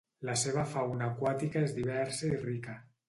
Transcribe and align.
La 0.27 0.35
seva 0.43 0.63
fauna 0.71 1.09
aquàtica 1.15 1.63
és 1.67 1.77
diversa 1.77 2.27
i 2.39 2.41
rica. 2.49 2.79